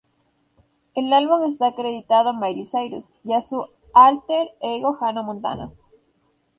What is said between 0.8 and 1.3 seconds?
El